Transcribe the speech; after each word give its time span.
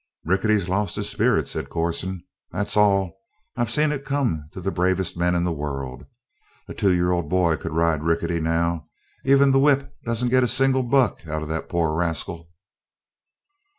"Rickety's 0.25 0.67
lost 0.67 0.95
his 0.95 1.07
spirit," 1.07 1.47
said 1.47 1.69
Corson. 1.69 2.23
"That's 2.51 2.75
all. 2.75 3.19
I've 3.55 3.69
seen 3.69 3.91
it 3.91 4.03
come 4.03 4.49
to 4.51 4.59
the 4.59 4.71
bravest 4.71 5.15
men 5.15 5.35
in 5.35 5.43
the 5.43 5.53
world. 5.53 6.07
A 6.67 6.73
two 6.73 6.91
year 6.91 7.11
old 7.11 7.29
boy 7.29 7.55
could 7.57 7.73
ride 7.75 8.01
Rickety 8.01 8.39
now. 8.39 8.87
Even 9.25 9.51
the 9.51 9.59
whip 9.59 9.93
doesn't 10.03 10.29
get 10.29 10.41
a 10.43 10.47
single 10.47 10.81
buck 10.81 11.27
out 11.27 11.43
of 11.43 11.49
the 11.49 11.61
poor 11.61 11.93
rascal." 11.93 12.49